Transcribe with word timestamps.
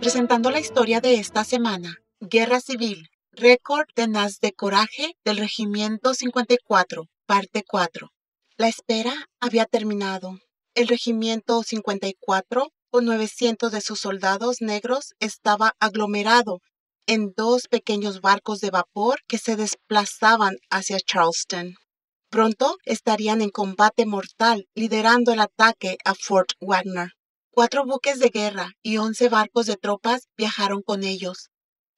Presentando 0.00 0.50
la 0.50 0.60
historia 0.60 1.00
de 1.00 1.14
esta 1.14 1.44
semana, 1.44 1.98
Guerra 2.20 2.60
Civil, 2.60 3.08
récord 3.32 3.86
tenaz 3.94 4.40
de 4.40 4.52
coraje 4.52 5.14
del 5.24 5.36
Regimiento 5.36 6.14
54, 6.14 7.04
parte 7.26 7.62
4. 7.66 8.08
La 8.56 8.68
espera 8.68 9.14
había 9.40 9.66
terminado. 9.66 10.38
El 10.74 10.88
Regimiento 10.88 11.62
54, 11.62 12.68
con 12.90 13.04
900 13.04 13.70
de 13.70 13.80
sus 13.80 14.00
soldados 14.00 14.56
negros, 14.60 15.14
estaba 15.20 15.72
aglomerado 15.78 16.58
en 17.06 17.32
dos 17.36 17.68
pequeños 17.68 18.20
barcos 18.20 18.60
de 18.60 18.70
vapor 18.70 19.20
que 19.28 19.38
se 19.38 19.56
desplazaban 19.56 20.56
hacia 20.70 20.98
Charleston. 20.98 21.74
Pronto 22.30 22.76
estarían 22.84 23.42
en 23.42 23.50
combate 23.50 24.06
mortal, 24.06 24.68
liderando 24.76 25.32
el 25.32 25.40
ataque 25.40 25.98
a 26.04 26.14
Fort 26.14 26.50
Wagner. 26.60 27.14
Cuatro 27.50 27.84
buques 27.84 28.20
de 28.20 28.28
guerra 28.28 28.70
y 28.82 28.98
once 28.98 29.28
barcos 29.28 29.66
de 29.66 29.74
tropas 29.74 30.28
viajaron 30.36 30.82
con 30.82 31.02
ellos. 31.02 31.50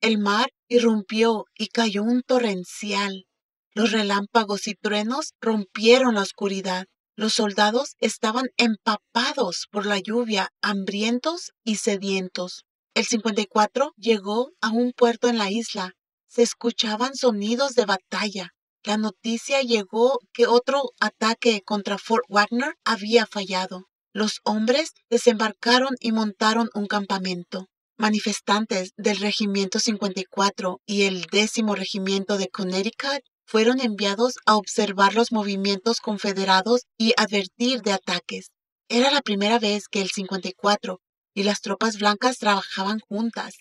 El 0.00 0.18
mar 0.18 0.52
irrumpió 0.68 1.46
y 1.58 1.66
cayó 1.66 2.04
un 2.04 2.22
torrencial. 2.22 3.26
Los 3.74 3.90
relámpagos 3.90 4.68
y 4.68 4.74
truenos 4.74 5.32
rompieron 5.40 6.14
la 6.14 6.22
oscuridad. 6.22 6.86
Los 7.16 7.34
soldados 7.34 7.96
estaban 7.98 8.50
empapados 8.56 9.66
por 9.72 9.84
la 9.84 9.98
lluvia, 9.98 10.50
hambrientos 10.62 11.50
y 11.64 11.76
sedientos. 11.76 12.66
El 12.94 13.04
54 13.04 13.94
llegó 13.96 14.52
a 14.60 14.70
un 14.70 14.92
puerto 14.92 15.28
en 15.28 15.38
la 15.38 15.50
isla. 15.50 15.94
Se 16.28 16.42
escuchaban 16.42 17.16
sonidos 17.16 17.74
de 17.74 17.84
batalla. 17.84 18.52
La 18.82 18.96
noticia 18.96 19.60
llegó 19.60 20.20
que 20.32 20.46
otro 20.46 20.92
ataque 21.00 21.60
contra 21.62 21.98
Fort 21.98 22.24
Wagner 22.28 22.76
había 22.84 23.26
fallado. 23.26 23.88
Los 24.12 24.40
hombres 24.44 24.92
desembarcaron 25.10 25.96
y 26.00 26.12
montaron 26.12 26.70
un 26.74 26.86
campamento. 26.86 27.68
Manifestantes 27.98 28.92
del 28.96 29.18
Regimiento 29.18 29.78
54 29.78 30.80
y 30.86 31.02
el 31.02 31.26
décimo 31.30 31.74
Regimiento 31.74 32.38
de 32.38 32.48
Connecticut 32.48 33.22
fueron 33.44 33.80
enviados 33.80 34.36
a 34.46 34.56
observar 34.56 35.14
los 35.14 35.30
movimientos 35.30 36.00
confederados 36.00 36.86
y 36.96 37.12
advertir 37.18 37.82
de 37.82 37.92
ataques. 37.92 38.50
Era 38.88 39.10
la 39.10 39.20
primera 39.20 39.58
vez 39.58 39.88
que 39.88 40.00
el 40.00 40.08
54 40.08 41.00
y 41.34 41.42
las 41.42 41.60
tropas 41.60 41.98
blancas 41.98 42.38
trabajaban 42.38 43.00
juntas. 43.00 43.56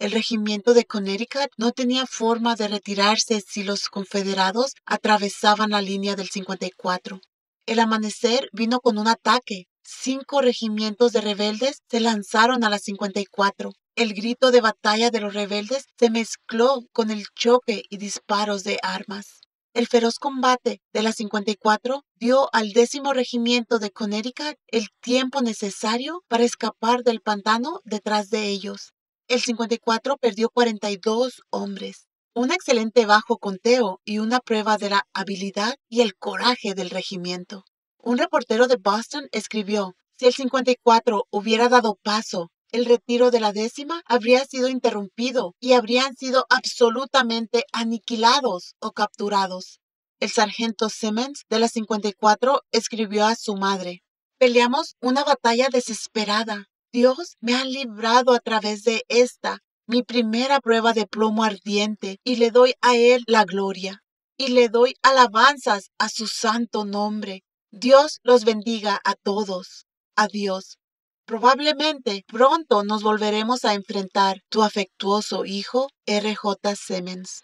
El 0.00 0.12
regimiento 0.12 0.72
de 0.72 0.86
Connecticut 0.86 1.50
no 1.58 1.72
tenía 1.72 2.06
forma 2.06 2.56
de 2.56 2.68
retirarse 2.68 3.42
si 3.46 3.64
los 3.64 3.90
confederados 3.90 4.72
atravesaban 4.86 5.72
la 5.72 5.82
línea 5.82 6.16
del 6.16 6.30
54. 6.30 7.20
El 7.66 7.78
amanecer 7.80 8.48
vino 8.54 8.80
con 8.80 8.96
un 8.96 9.08
ataque. 9.08 9.66
Cinco 9.82 10.40
regimientos 10.40 11.12
de 11.12 11.20
rebeldes 11.20 11.82
se 11.90 12.00
lanzaron 12.00 12.64
a 12.64 12.70
las 12.70 12.84
54. 12.84 13.72
El 13.94 14.14
grito 14.14 14.50
de 14.50 14.62
batalla 14.62 15.10
de 15.10 15.20
los 15.20 15.34
rebeldes 15.34 15.84
se 15.98 16.08
mezcló 16.08 16.80
con 16.92 17.10
el 17.10 17.26
choque 17.34 17.82
y 17.90 17.98
disparos 17.98 18.64
de 18.64 18.78
armas. 18.82 19.42
El 19.74 19.86
feroz 19.86 20.14
combate 20.18 20.80
de 20.94 21.02
las 21.02 21.16
54 21.16 22.06
dio 22.14 22.48
al 22.54 22.72
décimo 22.72 23.12
regimiento 23.12 23.78
de 23.78 23.90
Connecticut 23.90 24.56
el 24.68 24.88
tiempo 25.02 25.42
necesario 25.42 26.22
para 26.26 26.44
escapar 26.44 27.02
del 27.02 27.20
pantano 27.20 27.80
detrás 27.84 28.30
de 28.30 28.48
ellos 28.48 28.94
el 29.30 29.40
54 29.40 30.16
perdió 30.16 30.50
42 30.50 31.42
hombres. 31.50 32.08
Un 32.34 32.50
excelente 32.50 33.06
bajo 33.06 33.38
conteo 33.38 34.00
y 34.04 34.18
una 34.18 34.40
prueba 34.40 34.76
de 34.76 34.90
la 34.90 35.04
habilidad 35.14 35.76
y 35.88 36.00
el 36.00 36.16
coraje 36.16 36.74
del 36.74 36.90
regimiento. 36.90 37.64
Un 37.98 38.18
reportero 38.18 38.66
de 38.66 38.74
Boston 38.76 39.28
escribió, 39.30 39.94
si 40.18 40.26
el 40.26 40.34
54 40.34 41.26
hubiera 41.30 41.68
dado 41.68 41.96
paso, 42.02 42.50
el 42.72 42.86
retiro 42.86 43.30
de 43.30 43.38
la 43.38 43.52
décima 43.52 44.02
habría 44.04 44.44
sido 44.46 44.68
interrumpido 44.68 45.54
y 45.60 45.74
habrían 45.74 46.16
sido 46.16 46.46
absolutamente 46.50 47.64
aniquilados 47.72 48.74
o 48.80 48.90
capturados. 48.90 49.78
El 50.18 50.30
sargento 50.30 50.88
Simmons 50.88 51.44
de 51.48 51.60
la 51.60 51.68
54 51.68 52.62
escribió 52.72 53.26
a 53.26 53.36
su 53.36 53.54
madre, 53.54 54.02
peleamos 54.38 54.96
una 55.00 55.22
batalla 55.22 55.68
desesperada, 55.70 56.69
Dios 56.92 57.36
me 57.40 57.54
ha 57.54 57.64
librado 57.64 58.32
a 58.32 58.40
través 58.40 58.82
de 58.82 59.04
esta, 59.08 59.60
mi 59.86 60.02
primera 60.02 60.60
prueba 60.60 60.92
de 60.92 61.06
plomo 61.06 61.44
ardiente, 61.44 62.18
y 62.24 62.36
le 62.36 62.50
doy 62.50 62.74
a 62.80 62.96
Él 62.96 63.22
la 63.26 63.44
gloria, 63.44 64.02
y 64.36 64.48
le 64.48 64.68
doy 64.68 64.94
alabanzas 65.02 65.90
a 65.98 66.08
su 66.08 66.26
santo 66.26 66.84
nombre. 66.84 67.44
Dios 67.70 68.18
los 68.24 68.44
bendiga 68.44 69.00
a 69.04 69.14
todos. 69.14 69.86
Adiós. 70.16 70.78
Probablemente 71.26 72.24
pronto 72.26 72.82
nos 72.82 73.04
volveremos 73.04 73.64
a 73.64 73.74
enfrentar 73.74 74.40
tu 74.48 74.64
afectuoso 74.64 75.44
hijo 75.44 75.88
R.J. 76.06 76.74
Simmons. 76.74 77.42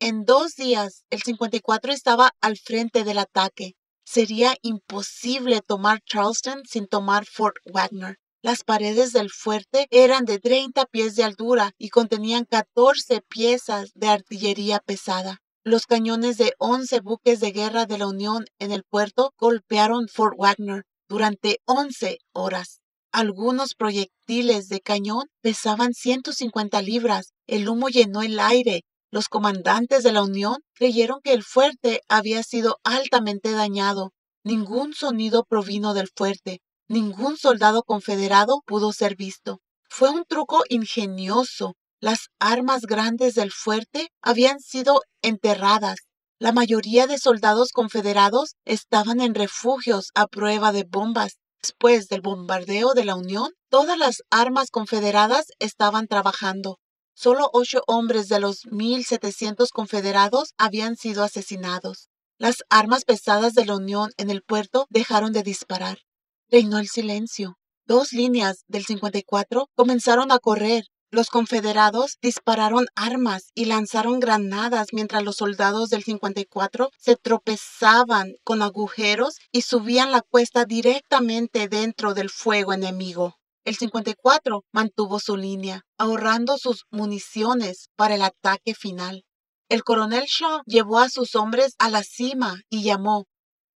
En 0.00 0.24
dos 0.24 0.54
días, 0.54 1.04
el 1.10 1.22
54 1.22 1.92
estaba 1.92 2.30
al 2.40 2.56
frente 2.56 3.04
del 3.04 3.18
ataque. 3.18 3.74
Sería 4.06 4.56
imposible 4.62 5.60
tomar 5.60 6.00
Charleston 6.06 6.62
sin 6.64 6.86
tomar 6.86 7.26
Fort 7.26 7.56
Wagner. 7.66 8.16
Las 8.46 8.62
paredes 8.62 9.12
del 9.12 9.28
fuerte 9.28 9.88
eran 9.90 10.24
de 10.24 10.38
30 10.38 10.86
pies 10.86 11.16
de 11.16 11.24
altura 11.24 11.72
y 11.78 11.88
contenían 11.88 12.44
14 12.44 13.20
piezas 13.22 13.90
de 13.96 14.06
artillería 14.06 14.78
pesada. 14.78 15.42
Los 15.64 15.86
cañones 15.86 16.38
de 16.38 16.52
11 16.58 17.00
buques 17.00 17.40
de 17.40 17.50
guerra 17.50 17.86
de 17.86 17.98
la 17.98 18.06
Unión 18.06 18.44
en 18.60 18.70
el 18.70 18.84
puerto 18.84 19.34
golpearon 19.36 20.06
Fort 20.06 20.36
Wagner 20.38 20.84
durante 21.08 21.58
11 21.64 22.18
horas. 22.34 22.82
Algunos 23.10 23.74
proyectiles 23.74 24.68
de 24.68 24.80
cañón 24.80 25.24
pesaban 25.42 25.92
150 25.92 26.80
libras. 26.82 27.32
El 27.48 27.68
humo 27.68 27.88
llenó 27.88 28.22
el 28.22 28.38
aire. 28.38 28.84
Los 29.10 29.26
comandantes 29.26 30.04
de 30.04 30.12
la 30.12 30.22
Unión 30.22 30.58
creyeron 30.72 31.18
que 31.20 31.32
el 31.32 31.42
fuerte 31.42 32.02
había 32.06 32.44
sido 32.44 32.78
altamente 32.84 33.50
dañado. 33.50 34.12
Ningún 34.44 34.94
sonido 34.94 35.42
provino 35.42 35.94
del 35.94 36.06
fuerte. 36.14 36.60
Ningún 36.88 37.36
soldado 37.36 37.82
confederado 37.82 38.62
pudo 38.64 38.92
ser 38.92 39.16
visto. 39.16 39.60
Fue 39.88 40.10
un 40.10 40.24
truco 40.24 40.62
ingenioso. 40.68 41.74
Las 42.00 42.28
armas 42.38 42.82
grandes 42.82 43.34
del 43.34 43.50
fuerte 43.50 44.08
habían 44.22 44.60
sido 44.60 45.00
enterradas. 45.20 45.96
La 46.38 46.52
mayoría 46.52 47.06
de 47.06 47.18
soldados 47.18 47.72
confederados 47.72 48.54
estaban 48.64 49.20
en 49.20 49.34
refugios 49.34 50.10
a 50.14 50.26
prueba 50.26 50.70
de 50.70 50.84
bombas. 50.84 51.38
Después 51.60 52.06
del 52.06 52.20
bombardeo 52.20 52.94
de 52.94 53.04
la 53.04 53.16
Unión, 53.16 53.50
todas 53.68 53.98
las 53.98 54.22
armas 54.30 54.70
confederadas 54.70 55.46
estaban 55.58 56.06
trabajando. 56.06 56.78
Solo 57.14 57.48
ocho 57.52 57.80
hombres 57.88 58.28
de 58.28 58.38
los 58.38 58.66
1.700 58.66 59.70
confederados 59.72 60.52
habían 60.58 60.96
sido 60.96 61.24
asesinados. 61.24 62.10
Las 62.38 62.58
armas 62.68 63.04
pesadas 63.04 63.54
de 63.54 63.64
la 63.64 63.74
Unión 63.74 64.10
en 64.18 64.30
el 64.30 64.42
puerto 64.42 64.86
dejaron 64.90 65.32
de 65.32 65.42
disparar. 65.42 66.05
Reinó 66.48 66.78
el 66.78 66.88
silencio. 66.88 67.58
Dos 67.86 68.12
líneas 68.12 68.64
del 68.68 68.84
54 68.84 69.68
comenzaron 69.74 70.30
a 70.30 70.38
correr. 70.38 70.84
Los 71.10 71.28
confederados 71.28 72.18
dispararon 72.20 72.86
armas 72.94 73.50
y 73.54 73.64
lanzaron 73.64 74.20
granadas 74.20 74.88
mientras 74.92 75.24
los 75.24 75.36
soldados 75.36 75.88
del 75.88 76.04
54 76.04 76.90
se 76.98 77.16
tropezaban 77.16 78.34
con 78.44 78.62
agujeros 78.62 79.36
y 79.50 79.62
subían 79.62 80.12
la 80.12 80.20
cuesta 80.20 80.64
directamente 80.64 81.68
dentro 81.68 82.14
del 82.14 82.30
fuego 82.30 82.72
enemigo. 82.72 83.36
El 83.64 83.74
54 83.76 84.64
mantuvo 84.72 85.18
su 85.18 85.36
línea, 85.36 85.82
ahorrando 85.98 86.58
sus 86.58 86.84
municiones 86.90 87.88
para 87.96 88.14
el 88.14 88.22
ataque 88.22 88.74
final. 88.74 89.24
El 89.68 89.82
coronel 89.82 90.26
Shaw 90.26 90.62
llevó 90.66 91.00
a 91.00 91.08
sus 91.08 91.34
hombres 91.34 91.74
a 91.78 91.90
la 91.90 92.04
cima 92.04 92.60
y 92.68 92.84
llamó, 92.84 93.26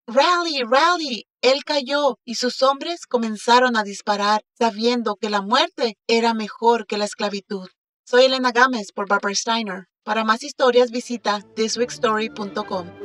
Rally, 0.07 0.63
rally, 0.63 1.27
él 1.43 1.65
cayó 1.65 2.19
y 2.25 2.35
sus 2.35 2.63
hombres 2.63 3.07
comenzaron 3.07 3.77
a 3.77 3.83
disparar, 3.83 4.43
sabiendo 4.59 5.17
que 5.17 5.31
la 5.31 5.43
muerte 5.43 5.97
era 6.07 6.35
mejor 6.35 6.87
que 6.87 6.99
la 6.99 7.05
esclavitud. 7.05 7.69
Soy 8.07 8.25
Elena 8.25 8.53
Gámez 8.53 8.93
por 8.93 9.09
Barbara 9.09 9.35
Steiner. 9.35 9.87
Para 10.05 10.25
más 10.25 10.43
historias 10.43 10.91
visita 10.91 11.41
thisweekstory.com. 11.55 13.00